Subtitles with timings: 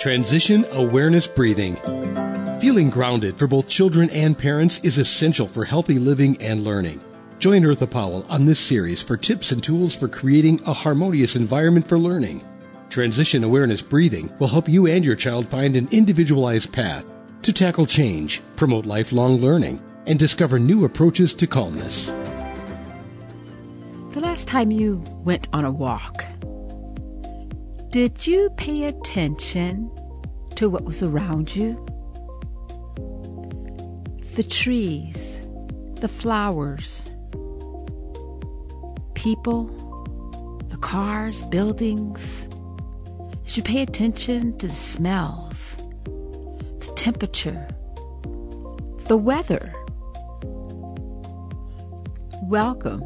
[0.00, 1.76] Transition Awareness Breathing.
[2.58, 7.02] Feeling grounded for both children and parents is essential for healthy living and learning.
[7.38, 11.86] Join Eartha Powell on this series for tips and tools for creating a harmonious environment
[11.86, 12.42] for learning.
[12.88, 17.04] Transition Awareness Breathing will help you and your child find an individualized path
[17.42, 22.06] to tackle change, promote lifelong learning, and discover new approaches to calmness.
[24.12, 26.24] The last time you went on a walk,
[27.90, 29.90] did you pay attention
[30.60, 31.72] to what was around you?
[34.34, 35.40] The trees,
[36.02, 37.08] the flowers,
[39.14, 39.64] people,
[40.68, 42.46] the cars, buildings.
[43.46, 47.66] Did you pay attention to the smells, the temperature,
[49.06, 49.74] the weather?
[52.42, 53.02] Welcome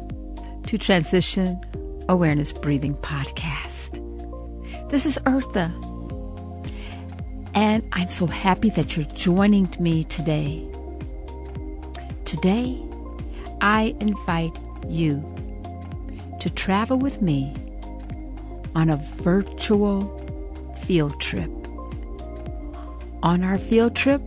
[0.63, 1.61] to Transition
[2.09, 4.01] Awareness Breathing Podcast.
[4.89, 5.94] This is Eartha,
[7.55, 10.67] and I'm so happy that you're joining me today.
[12.25, 12.77] Today,
[13.61, 14.57] I invite
[14.89, 15.23] you
[16.41, 17.53] to travel with me
[18.75, 20.03] on a virtual
[20.81, 21.49] field trip.
[23.23, 24.21] On our field trip,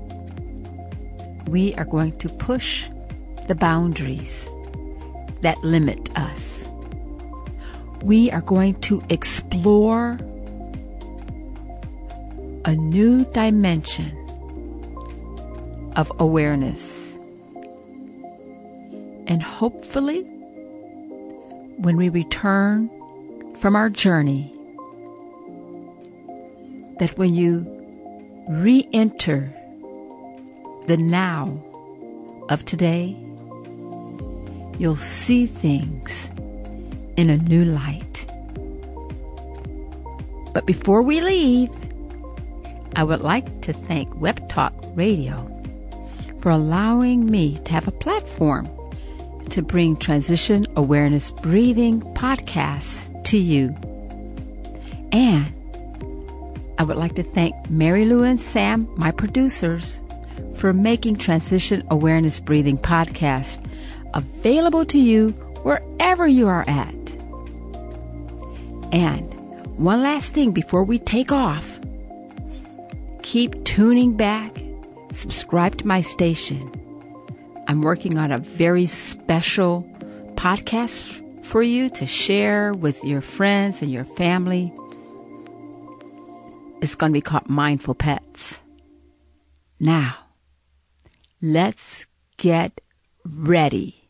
[1.49, 2.89] we are going to push
[3.49, 4.49] the boundaries
[5.43, 6.67] that limit us.
[8.03, 10.19] We are going to explore
[12.69, 14.13] a new dimension
[15.97, 17.17] of awareness.
[19.27, 20.21] And hopefully,
[21.79, 22.91] when we return
[23.57, 24.53] from our journey,
[26.99, 27.65] that when you
[28.51, 29.51] re enter
[30.89, 31.65] the now
[32.51, 33.17] of today,
[34.79, 36.29] you'll see things
[37.17, 38.27] in a new light.
[40.53, 41.71] But before we leave,
[42.99, 45.37] I would like to thank Web Talk Radio
[46.41, 48.69] for allowing me to have a platform
[49.51, 53.69] to bring Transition Awareness Breathing podcasts to you.
[55.13, 55.47] And
[56.81, 60.01] I would like to thank Mary Lou and Sam, my producers,
[60.57, 63.65] for making Transition Awareness Breathing podcast
[64.13, 65.29] available to you
[65.63, 66.97] wherever you are at.
[68.93, 69.33] And
[69.79, 71.78] one last thing before we take off
[73.29, 74.59] keep tuning back,
[75.13, 76.73] subscribe to my station.
[77.67, 79.83] I'm working on a very special
[80.37, 84.73] podcast for you to share with your friends and your family.
[86.81, 88.63] It's going to be called Mindful Pets.
[89.79, 90.17] Now,
[91.43, 92.07] let's
[92.39, 92.81] get
[93.27, 94.09] ready.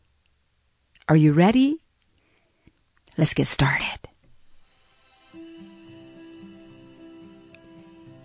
[1.09, 1.79] Are you ready?
[3.17, 4.08] Let's get started.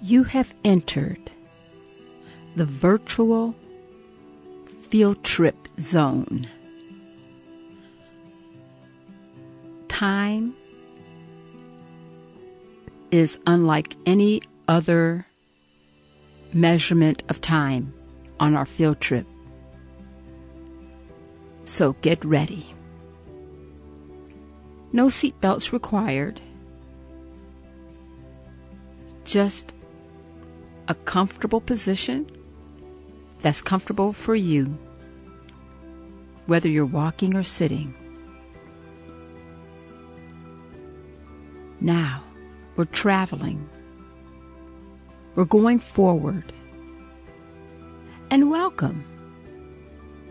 [0.06, 1.30] You have entered
[2.56, 3.54] the virtual
[4.90, 6.46] field trip zone.
[9.88, 10.54] Time
[13.10, 15.26] is unlike any other
[16.52, 17.94] measurement of time
[18.38, 19.26] on our field trip.
[21.64, 22.66] So get ready.
[24.92, 26.42] No seatbelts required.
[29.24, 29.73] Just
[30.88, 32.30] a comfortable position
[33.40, 34.76] that's comfortable for you,
[36.46, 37.94] whether you're walking or sitting.
[41.80, 42.22] Now,
[42.76, 43.68] we're traveling.
[45.34, 46.52] We're going forward.
[48.30, 49.04] And welcome.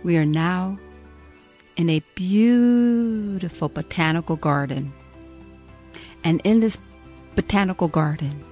[0.03, 0.77] We are now
[1.75, 4.91] in a beautiful botanical garden.
[6.23, 6.77] And in this
[7.35, 8.43] botanical garden,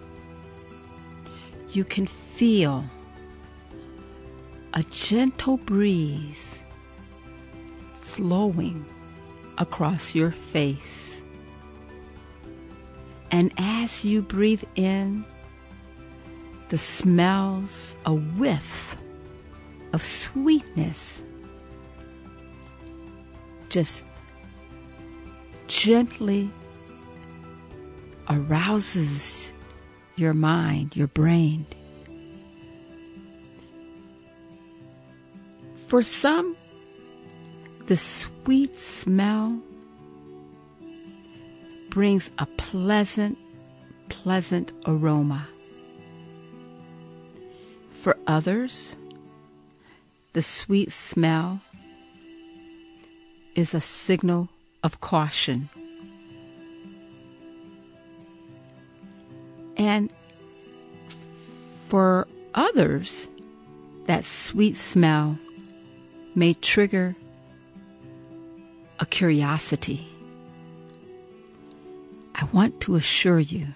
[1.76, 2.84] you can feel
[4.74, 6.64] a gentle breeze
[8.00, 8.86] flowing
[9.58, 11.24] across your face.
[13.32, 15.26] And as you breathe in,
[16.70, 18.96] the smells a whiff
[19.94, 21.24] of sweetness
[23.70, 24.04] just
[25.68, 26.50] gently
[28.30, 29.54] arouses
[30.16, 31.66] your mind, your brain.
[35.88, 36.56] For some,
[37.88, 39.60] the sweet smell
[41.90, 43.38] brings a pleasant,
[44.08, 45.48] pleasant aroma.
[47.92, 48.96] For others,
[50.34, 51.60] the sweet smell
[53.54, 54.48] is a signal
[54.84, 55.70] of caution.
[59.82, 60.14] And
[61.88, 63.28] For others,
[64.06, 65.40] that sweet smell
[66.36, 67.16] may trigger
[69.00, 70.08] a curiosity.
[72.36, 73.70] I want to assure you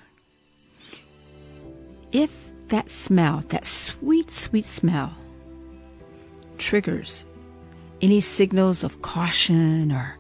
[2.12, 5.12] if that smell, that sweet, sweet smell,
[6.60, 7.26] triggers
[8.00, 10.20] any signals of caution or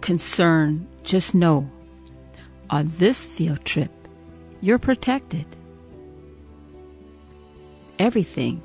[0.00, 1.70] concern, just know
[2.70, 3.95] on this field trip,
[4.60, 5.46] you're protected.
[7.98, 8.62] Everything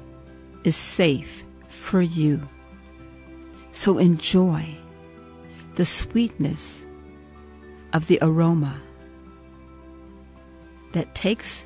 [0.64, 2.42] is safe for you.
[3.72, 4.76] So enjoy
[5.76, 6.86] the sweetness
[7.94, 8.80] of the aroma
[10.92, 11.66] that takes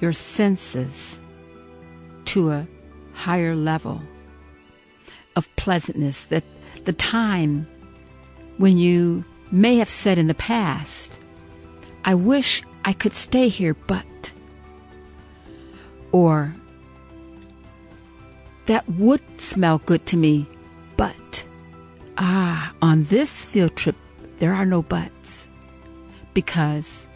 [0.00, 1.20] your senses
[2.26, 2.66] to a
[3.12, 4.00] higher level
[5.36, 6.44] of pleasantness that
[6.84, 7.66] the time
[8.56, 11.18] when you may have said in the past,
[12.04, 14.32] I wish I could stay here, but,
[16.12, 16.54] or
[18.66, 20.46] that would smell good to me,
[20.96, 21.44] but,
[22.16, 23.96] ah, on this field trip,
[24.38, 25.48] there are no buts
[26.32, 27.08] because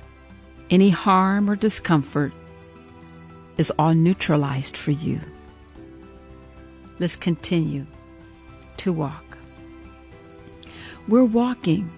[0.70, 2.32] any harm or discomfort
[3.56, 5.20] is all neutralized for you.
[6.98, 7.86] Let's continue
[8.78, 9.38] to walk.
[11.06, 11.90] We're walking.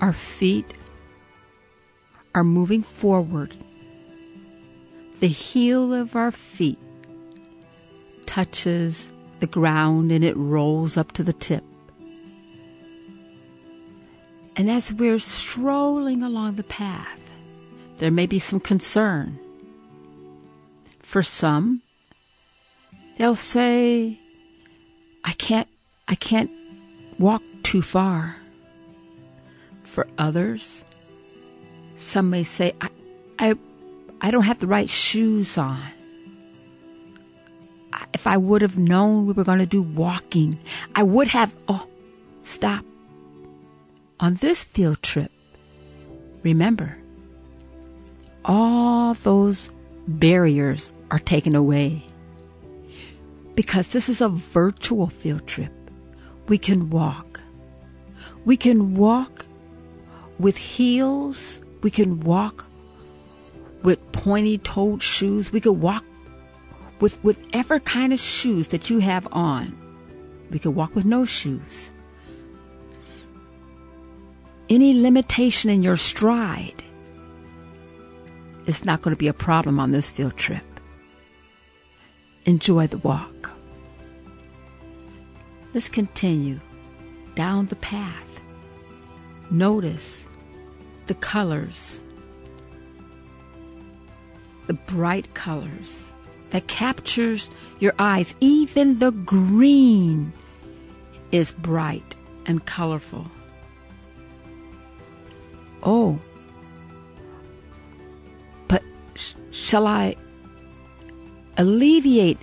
[0.00, 0.72] Our feet
[2.34, 3.56] are moving forward.
[5.20, 6.78] The heel of our feet
[8.26, 9.10] touches
[9.40, 11.64] the ground and it rolls up to the tip.
[14.56, 17.32] And as we're strolling along the path,
[17.96, 19.38] there may be some concern.
[21.00, 21.82] For some,
[23.16, 24.20] they'll say,
[25.24, 25.68] I can't,
[26.08, 26.50] I can't
[27.18, 28.36] walk too far.
[29.82, 30.84] For others,
[32.00, 32.88] some may say, I,
[33.38, 33.54] I,
[34.20, 35.80] I don't have the right shoes on.
[38.12, 40.58] If I would have known we were going to do walking,
[40.94, 41.86] I would have, oh,
[42.42, 42.84] stop.
[44.18, 45.30] On this field trip,
[46.42, 46.96] remember,
[48.44, 49.70] all those
[50.08, 52.02] barriers are taken away.
[53.54, 55.72] Because this is a virtual field trip.
[56.48, 57.40] We can walk.
[58.44, 59.46] We can walk
[60.38, 61.60] with heels.
[61.82, 62.66] We can walk
[63.82, 65.52] with pointy toed shoes.
[65.52, 66.04] We could walk
[67.00, 69.76] with whatever kind of shoes that you have on.
[70.50, 71.90] We could walk with no shoes.
[74.68, 76.82] Any limitation in your stride
[78.66, 80.64] is not going to be a problem on this field trip.
[82.44, 83.50] Enjoy the walk.
[85.72, 86.60] Let's continue
[87.34, 88.40] down the path.
[89.50, 90.26] Notice
[91.10, 92.04] the colors,
[94.68, 96.08] the bright colors
[96.50, 98.36] that captures your eyes.
[98.38, 100.32] Even the green
[101.32, 102.14] is bright
[102.46, 103.28] and colorful.
[105.82, 106.20] Oh,
[108.68, 108.84] but
[109.16, 110.14] sh- shall I
[111.56, 112.38] alleviate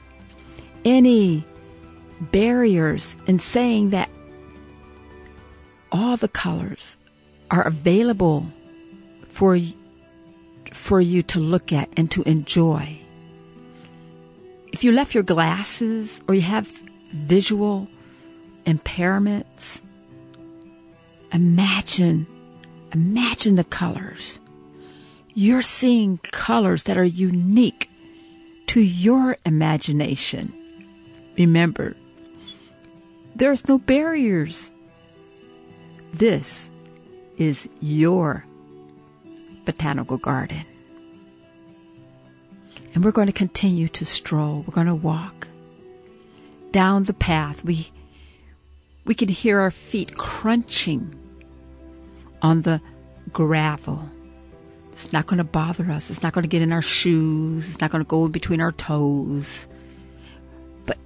[0.83, 1.45] any
[2.19, 4.11] barriers in saying that
[5.89, 6.97] all the colors
[7.49, 8.51] are available
[9.37, 9.55] for
[10.73, 12.99] for you to look at and to enjoy.
[14.73, 16.65] If you left your glasses or you have
[17.11, 17.87] visual
[18.65, 19.83] impairments,
[21.31, 22.25] imagine
[22.91, 24.39] imagine the colors.
[25.35, 27.91] You're seeing colors that are unique
[28.73, 30.51] to your imagination.
[31.37, 31.95] Remember,
[33.35, 34.71] there's no barriers.
[36.11, 36.71] This
[37.37, 38.44] is your
[39.68, 40.64] botanical garden.
[42.95, 44.64] And we're going to continue to stroll.
[44.66, 45.47] We're going to walk
[46.71, 47.66] down the path.
[47.66, 47.92] We,
[49.06, 51.14] we can hear our feet crunching
[52.42, 52.81] on the
[53.33, 54.09] gravel.
[54.94, 56.09] It's not going to bother us.
[56.09, 57.69] It's not going to get in our shoes.
[57.69, 59.68] It's not going to go in between our toes.
[60.86, 60.97] But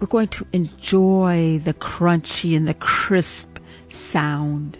[0.00, 3.58] we're going to enjoy the crunchy and the crisp
[3.88, 4.76] sound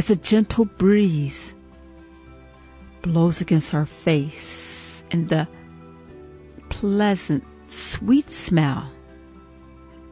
[0.00, 1.54] as a gentle breeze
[3.02, 5.46] blows against our face and the
[6.70, 8.90] pleasant, sweet smell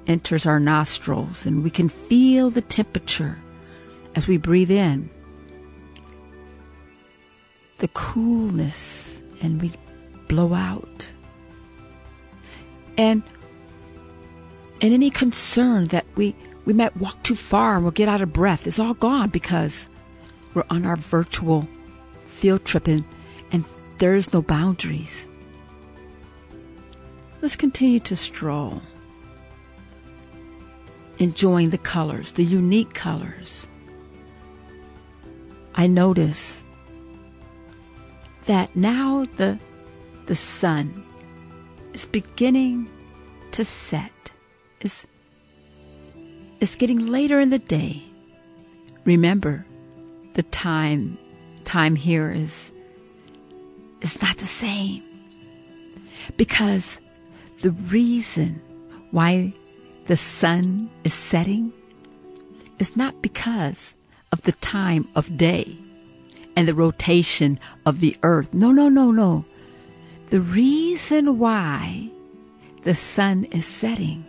[0.06, 3.38] enters our nostrils and we can feel the temperature
[4.14, 5.08] as we breathe in
[7.78, 9.72] the coolness and we
[10.28, 11.10] blow out.
[12.98, 13.22] And
[14.82, 16.36] and any concern that we
[16.68, 19.86] we might walk too far and we'll get out of breath It's all gone because
[20.52, 21.66] we're on our virtual
[22.26, 23.02] field trip and
[23.50, 23.64] and
[23.96, 25.26] there is no boundaries.
[27.40, 28.82] Let's continue to stroll,
[31.16, 33.66] enjoying the colors, the unique colors.
[35.74, 36.64] I notice
[38.44, 39.58] that now the
[40.26, 41.02] the sun
[41.94, 42.90] is beginning
[43.52, 44.12] to set.
[44.82, 45.06] Is
[46.60, 48.02] is getting later in the day.
[49.04, 49.64] Remember,
[50.34, 51.18] the time
[51.64, 52.72] time here is
[54.00, 55.02] is not the same.
[56.36, 56.98] Because
[57.60, 58.60] the reason
[59.10, 59.52] why
[60.06, 61.72] the sun is setting
[62.78, 63.94] is not because
[64.32, 65.76] of the time of day
[66.56, 68.52] and the rotation of the earth.
[68.52, 69.44] No, no, no, no.
[70.30, 72.10] The reason why
[72.82, 74.24] the sun is setting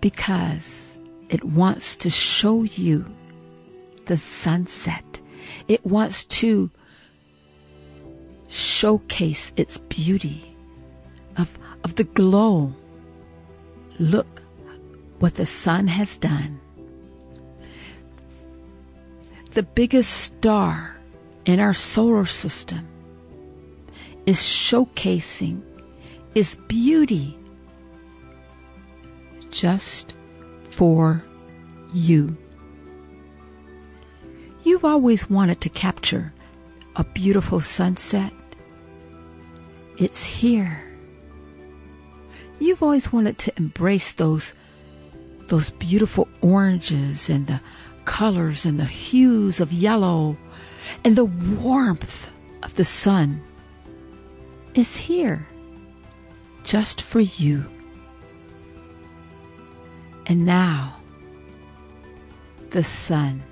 [0.00, 0.92] because
[1.28, 3.04] it wants to show you
[4.06, 5.20] the sunset.
[5.66, 6.70] It wants to
[8.48, 10.56] showcase its beauty
[11.36, 12.72] of, of the glow.
[13.98, 14.42] Look
[15.18, 16.60] what the sun has done.
[19.52, 20.96] The biggest star
[21.44, 22.86] in our solar system
[24.26, 25.62] is showcasing
[26.34, 27.37] its beauty
[29.50, 30.14] just
[30.70, 31.22] for
[31.92, 32.36] you.
[34.62, 36.32] You've always wanted to capture
[36.96, 38.32] a beautiful sunset.
[39.96, 40.82] It's here.
[42.58, 44.54] You've always wanted to embrace those
[45.46, 47.60] those beautiful oranges and the
[48.04, 50.36] colors and the hues of yellow
[51.04, 52.28] and the warmth
[52.62, 53.40] of the sun
[54.74, 55.46] It's here
[56.62, 57.64] just for you.
[60.28, 60.94] And now
[62.70, 63.42] the sun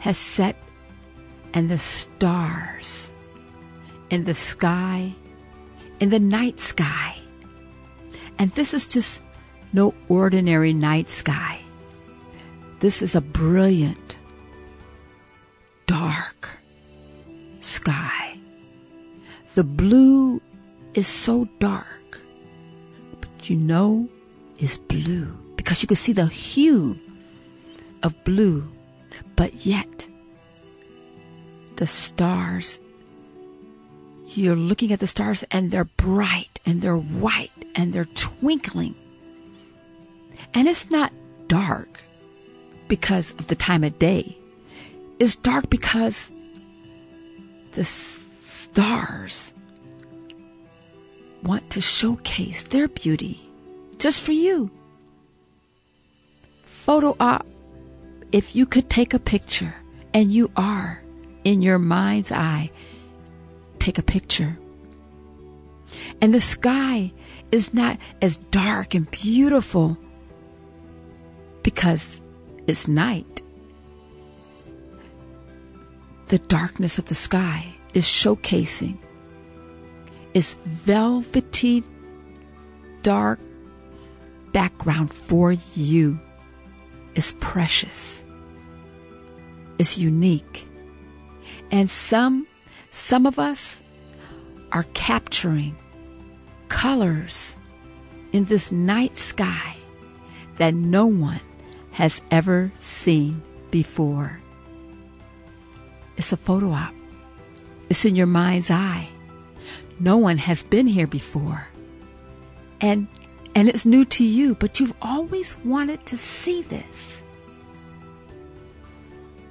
[0.00, 0.56] has set
[1.54, 3.10] and the stars
[4.10, 5.14] in the sky,
[6.00, 7.16] in the night sky.
[8.38, 9.22] And this is just
[9.72, 11.60] no ordinary night sky.
[12.80, 14.18] This is a brilliant,
[15.86, 16.50] dark
[17.60, 18.36] sky.
[19.54, 20.42] The blue
[20.92, 22.20] is so dark,
[23.20, 24.08] but you know
[24.62, 26.96] is blue because you can see the hue
[28.02, 28.70] of blue,
[29.34, 30.06] but yet
[31.76, 32.80] the stars,
[34.28, 38.94] you're looking at the stars and they're bright and they're white and they're twinkling.
[40.54, 41.12] And it's not
[41.48, 42.00] dark
[42.86, 44.38] because of the time of day.
[45.18, 46.30] It's dark because
[47.72, 49.52] the stars
[51.42, 53.51] want to showcase their beauty
[54.02, 54.68] just for you.
[56.64, 57.46] Photo op.
[58.32, 59.74] If you could take a picture,
[60.12, 61.00] and you are
[61.44, 62.72] in your mind's eye,
[63.78, 64.58] take a picture.
[66.20, 67.12] And the sky
[67.52, 69.96] is not as dark and beautiful
[71.62, 72.20] because
[72.66, 73.40] it's night.
[76.26, 78.98] The darkness of the sky is showcasing
[80.34, 81.84] its velvety
[83.02, 83.38] dark
[84.52, 86.18] background for you
[87.14, 88.24] is precious,
[89.78, 90.66] is unique.
[91.70, 92.46] And some,
[92.90, 93.80] some of us
[94.72, 95.76] are capturing
[96.68, 97.56] colors
[98.32, 99.76] in this night sky
[100.56, 101.40] that no one
[101.92, 104.40] has ever seen before.
[106.16, 106.94] It's a photo op.
[107.88, 109.08] It's in your mind's eye.
[110.00, 111.68] No one has been here before.
[112.80, 113.06] And
[113.54, 117.22] and it's new to you, but you've always wanted to see this.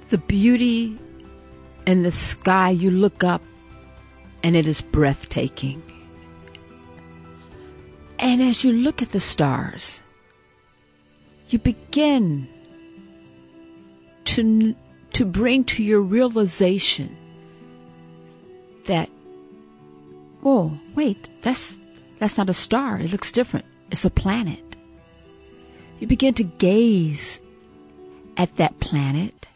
[0.08, 0.98] The beauty
[1.86, 3.42] in the sky, you look up
[4.42, 5.82] and it is breathtaking.
[8.18, 10.00] And as you look at the stars,
[11.48, 12.48] you begin
[14.24, 14.74] to,
[15.12, 17.16] to bring to your realization
[18.86, 19.10] that,
[20.44, 21.78] oh, wait, that's,
[22.18, 22.98] that's not a star.
[22.98, 23.66] It looks different.
[23.92, 24.64] It's a planet.
[26.00, 27.40] You begin to gaze
[28.38, 29.46] at that planet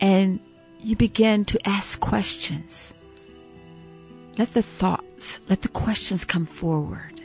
[0.00, 0.40] and
[0.80, 2.94] you begin to ask questions.
[4.38, 7.20] Let the thoughts, let the questions come forward.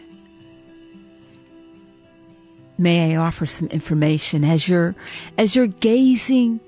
[2.77, 4.93] May I offer some information as you're,
[5.37, 6.59] as you're gazing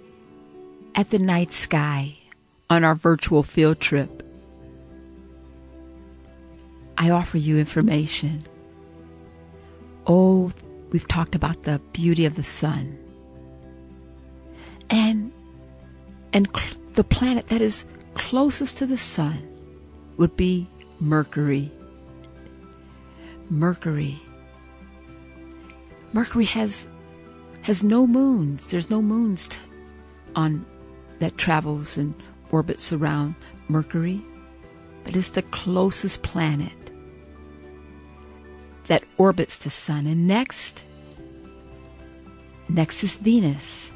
[0.95, 2.15] at the night sky
[2.69, 4.24] on our virtual field trip.
[6.97, 8.45] I offer you information.
[10.07, 10.51] Oh,
[10.91, 12.97] we've talked about the beauty of the sun.
[14.89, 15.31] And
[16.31, 19.47] and cl- the planet that is closest to the sun
[20.17, 20.67] would be
[20.99, 21.71] Mercury.
[23.49, 24.19] Mercury.
[26.13, 26.87] Mercury has
[27.63, 28.67] has no moons.
[28.67, 29.57] There's no moons t-
[30.35, 30.65] on
[31.19, 32.13] that travels and
[32.51, 33.35] orbits around
[33.67, 34.23] Mercury,
[35.03, 36.84] but it's the closest planet
[38.87, 40.05] that orbits the sun.
[40.07, 40.83] And next,
[42.69, 43.91] next is Venus.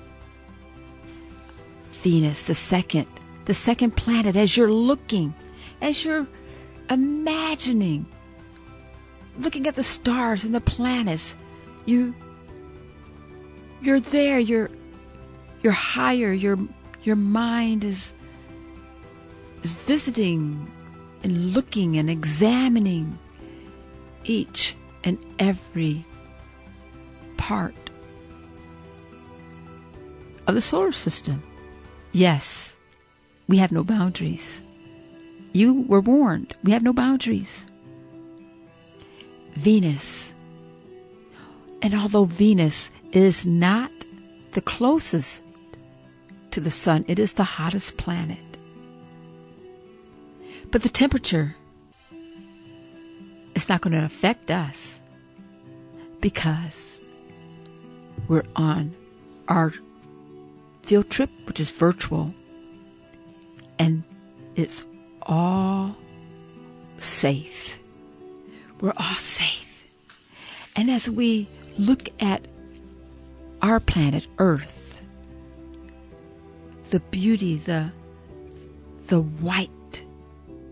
[2.02, 3.08] Venus, the second,
[3.46, 5.34] the second planet, as you're looking,
[5.82, 6.28] as you're
[6.90, 8.06] imagining,
[9.40, 11.36] looking at the stars and the planets,
[11.86, 12.14] you
[13.82, 14.70] you're there, you're
[15.62, 16.58] you're higher, your
[17.04, 18.14] your mind is
[19.64, 20.72] is visiting
[21.24, 23.20] and looking and examining
[24.24, 26.06] each and every
[27.38, 27.76] part
[30.48, 31.44] of the solar system.
[32.12, 32.76] Yes,
[33.48, 34.62] we have no boundaries.
[35.54, 37.66] You were warned, we have no boundaries.
[39.54, 40.34] Venus.
[41.82, 43.92] And although Venus is not
[44.52, 45.44] the closest
[46.52, 48.38] to the sun, it is the hottest planet.
[50.72, 51.56] But the temperature
[53.60, 55.02] is not going to affect us
[56.22, 57.02] because
[58.30, 58.96] we're on
[59.50, 59.74] our
[60.84, 62.34] field trip, which is virtual,
[63.78, 64.04] and
[64.56, 64.86] it's
[65.24, 65.98] all
[66.98, 67.80] safe.
[68.80, 69.88] We're all safe.
[70.78, 72.48] And as we look at
[73.62, 75.06] our planet, Earth,
[76.92, 77.92] the beauty, the,
[79.08, 80.06] the white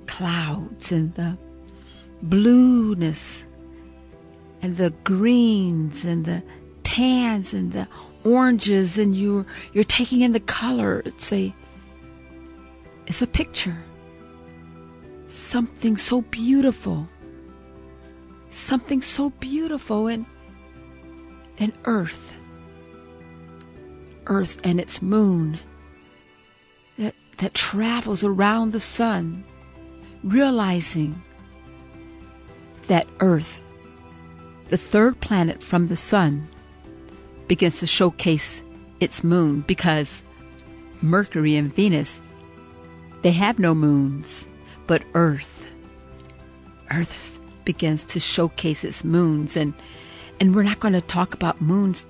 [0.05, 1.37] clouds and the
[2.21, 3.45] blueness
[4.61, 6.43] and the greens and the
[6.83, 7.87] tans and the
[8.23, 11.01] oranges and you're you're taking in the color.
[11.05, 11.53] It's a
[13.05, 13.77] it's a picture.
[15.27, 17.07] Something so beautiful.
[18.49, 20.25] Something so beautiful and
[21.59, 22.33] and earth.
[24.25, 25.59] Earth and its moon
[26.97, 29.43] that that travels around the sun
[30.23, 31.21] realizing
[32.87, 33.63] that earth
[34.69, 36.47] the third planet from the sun
[37.47, 38.61] begins to showcase
[38.99, 40.23] its moon because
[41.01, 42.19] Mercury and Venus
[43.21, 44.45] they have no moons
[44.85, 45.69] but earth.
[46.91, 49.73] Earth begins to showcase its moons and
[50.39, 52.05] and we're not going to talk about moons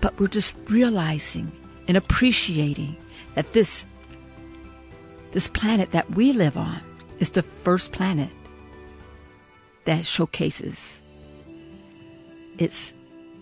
[0.00, 1.52] but we're just realizing
[1.88, 2.96] and appreciating
[3.34, 3.86] that this
[5.32, 6.80] this planet that we live on
[7.18, 8.30] is the first planet
[9.84, 10.96] that showcases.
[12.58, 12.92] Its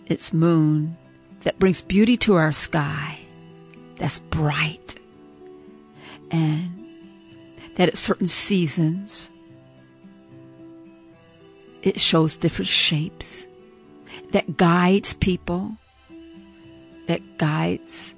[0.06, 0.96] its moon
[1.42, 3.18] that brings beauty to our sky
[3.96, 4.98] that's bright
[6.30, 6.86] and
[7.76, 9.30] that at certain seasons
[11.82, 13.46] it shows different shapes
[14.32, 15.76] that guides people
[17.10, 18.14] that guides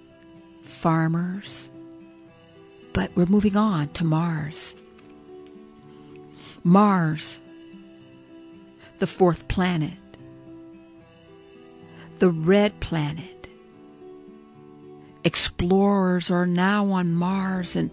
[0.64, 1.70] farmers.
[2.92, 4.76] But we're moving on to Mars.
[6.62, 7.40] Mars
[9.02, 9.98] the fourth planet,
[12.18, 13.48] the red planet.
[15.24, 17.90] Explorers are now on Mars and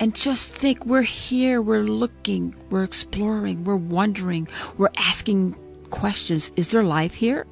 [0.00, 5.54] and just think we're here, we're looking, we're exploring, we're wondering, we're asking
[5.90, 6.50] questions.
[6.56, 7.46] Is there life here?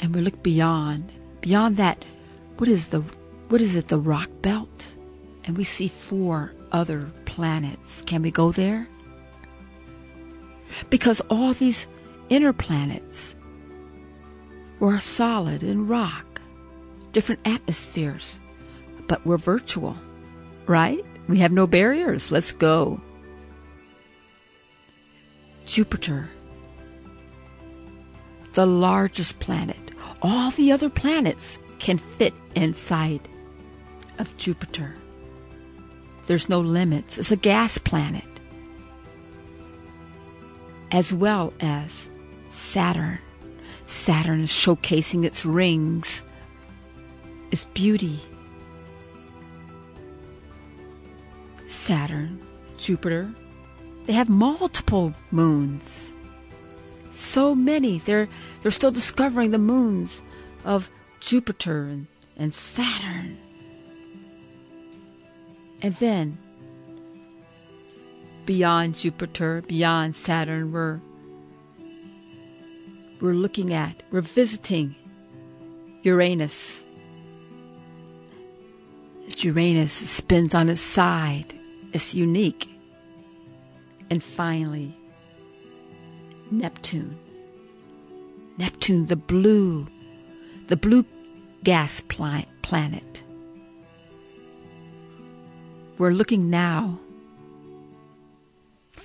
[0.00, 2.04] And we look beyond, beyond that,
[2.56, 3.04] what is the
[3.50, 4.90] what is it, the rock belt?
[5.44, 8.02] And we see four other planets.
[8.02, 8.88] Can we go there?
[10.90, 11.86] Because all these
[12.28, 13.34] inner planets
[14.80, 16.40] were solid and rock,
[17.12, 18.38] different atmospheres,
[19.06, 19.96] but we're virtual,
[20.66, 21.04] right?
[21.28, 22.30] We have no barriers.
[22.30, 23.00] Let's go.
[25.64, 26.28] Jupiter,
[28.52, 29.78] the largest planet.
[30.22, 33.26] All the other planets can fit inside
[34.18, 34.94] of Jupiter.
[36.26, 37.18] There's no limits.
[37.18, 38.33] It's a gas planet
[40.94, 42.08] as well as
[42.50, 43.18] Saturn.
[43.86, 46.22] Saturn is showcasing its rings,
[47.50, 48.20] its beauty.
[51.66, 52.40] Saturn,
[52.78, 53.28] Jupiter,
[54.04, 56.12] they have multiple moons.
[57.10, 57.98] So many.
[57.98, 58.28] They're
[58.60, 60.22] they're still discovering the moons
[60.64, 63.36] of Jupiter and, and Saturn.
[65.82, 66.38] And then
[68.46, 71.00] beyond Jupiter, beyond Saturn, we're
[73.20, 74.94] we're looking at, we're visiting
[76.02, 76.84] Uranus.
[79.38, 81.54] Uranus spins on its side.
[81.92, 82.68] It's unique.
[84.10, 84.96] And finally,
[86.50, 87.18] Neptune.
[88.58, 89.86] Neptune, the blue,
[90.68, 91.04] the blue
[91.62, 93.22] gas planet.
[95.98, 97.00] We're looking now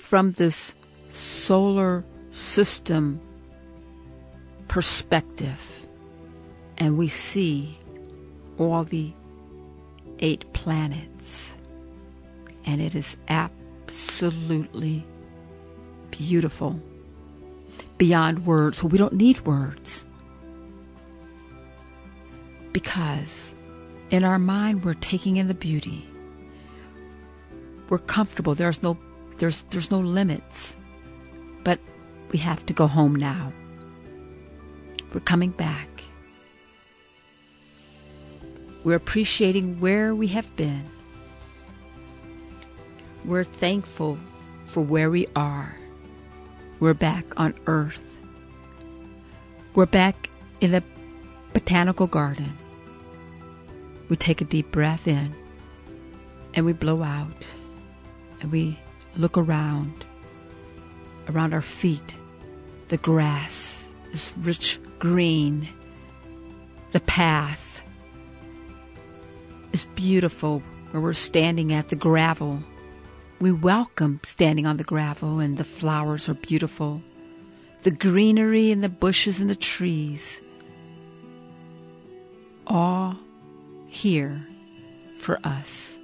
[0.10, 0.74] from this
[1.12, 3.22] solar system
[4.68, 5.86] perspective,
[6.80, 7.78] and we see
[8.58, 9.14] all the
[10.18, 11.54] eight planets,
[12.66, 15.06] and it is absolutely
[16.10, 16.82] beautiful
[18.00, 18.82] beyond words.
[18.82, 20.08] Well, we don't need words
[22.74, 23.54] because
[24.10, 26.04] in our mind we're taking in the beauty.
[27.90, 28.56] We're comfortable.
[28.56, 28.98] There's no
[29.40, 30.76] there's there's no limits.
[31.64, 31.80] But
[32.32, 33.52] we have to go home now.
[35.14, 35.88] We're coming back.
[38.84, 40.86] We're appreciating where we have been.
[43.26, 44.18] We're thankful
[44.68, 45.76] for where we are.
[46.80, 48.18] We're back on Earth.
[49.76, 50.30] We're back
[50.62, 50.84] in a
[51.54, 52.58] botanical garden.
[54.08, 55.36] We take a deep breath in
[56.54, 57.46] and we blow out
[58.42, 58.80] and we
[59.16, 60.06] look around.
[61.28, 62.16] Around our feet,
[62.88, 65.68] the grass is rich green.
[66.92, 67.84] The path
[69.72, 72.64] is beautiful where we're standing at the gravel.
[73.40, 77.04] We welcome standing on the gravel, and the flowers are beautiful.
[77.84, 80.42] The greenery and the bushes and the trees,
[82.66, 83.16] all
[83.88, 84.46] here
[85.16, 85.99] for us.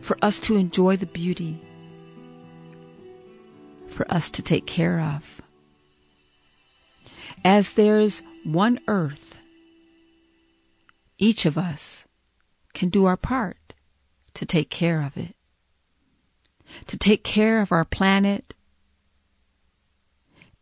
[0.00, 1.62] For us to enjoy the beauty,
[3.88, 5.42] for us to take care of.
[7.44, 9.38] As there's one earth,
[11.18, 12.04] each of us
[12.72, 13.74] can do our part
[14.34, 15.34] to take care of it
[16.86, 18.54] to take care of our planet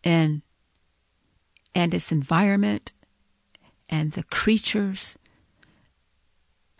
[0.04, 0.42] and
[1.74, 2.92] and its environment
[3.88, 5.16] and the creatures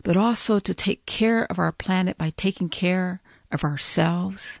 [0.03, 4.59] but also to take care of our planet by taking care of ourselves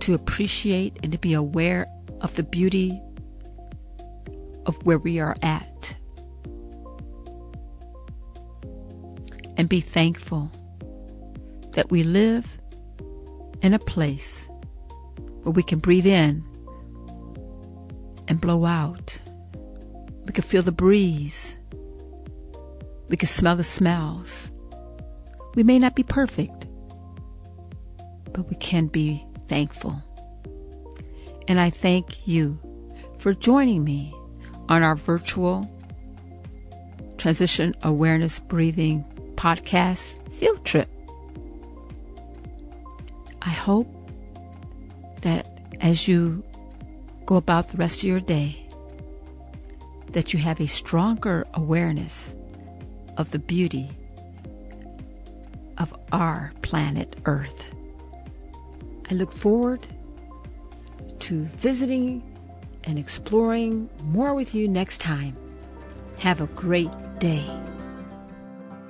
[0.00, 1.86] to appreciate and to be aware
[2.20, 3.00] of the beauty
[4.66, 5.96] of where we are at
[9.56, 10.50] and be thankful
[11.72, 12.46] that we live
[13.62, 14.48] in a place
[15.42, 16.44] where we can breathe in
[18.28, 19.18] and blow out.
[20.24, 21.56] We can feel the breeze.
[23.08, 24.50] We can smell the smells.
[25.54, 26.66] We may not be perfect,
[28.32, 30.02] but we can be thankful.
[31.48, 32.58] And I thank you
[33.18, 34.14] for joining me
[34.68, 35.70] on our virtual
[37.18, 39.04] Transition Awareness Breathing
[39.36, 40.88] podcast field trip.
[43.42, 43.88] I hope
[45.22, 45.46] that
[45.80, 46.44] as you
[47.24, 48.68] go about the rest of your day,
[50.10, 52.35] that you have a stronger awareness
[53.16, 53.90] of the beauty
[55.78, 57.74] of our planet Earth.
[59.10, 59.86] I look forward
[61.20, 62.22] to visiting
[62.84, 65.36] and exploring more with you next time.
[66.18, 67.44] Have a great day.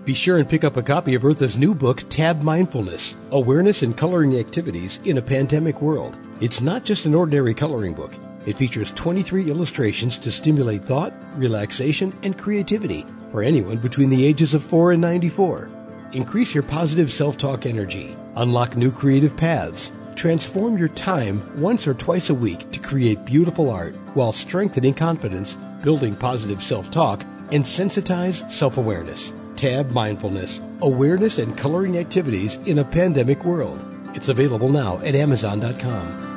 [0.04, 3.96] Be sure and pick up a copy of Eartha's new book, Tab Mindfulness Awareness and
[3.96, 6.16] Coloring Activities in a Pandemic World.
[6.40, 8.14] It's not just an ordinary coloring book.
[8.46, 13.04] It features 23 illustrations to stimulate thought, relaxation, and creativity
[13.36, 15.68] for anyone between the ages of 4 and 94.
[16.12, 21.92] Increase your positive self talk energy, unlock new creative paths, transform your time once or
[21.92, 27.62] twice a week to create beautiful art while strengthening confidence, building positive self talk, and
[27.62, 29.34] sensitize self awareness.
[29.54, 33.78] Tab Mindfulness Awareness and Coloring Activities in a Pandemic World.
[34.14, 36.35] It's available now at Amazon.com.